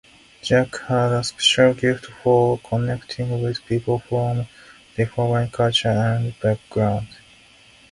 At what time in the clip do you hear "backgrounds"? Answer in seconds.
6.39-7.15